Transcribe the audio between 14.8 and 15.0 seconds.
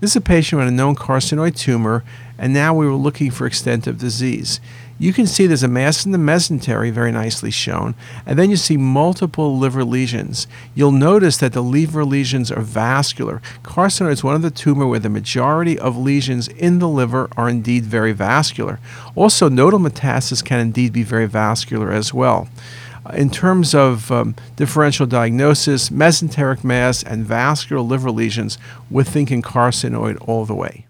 where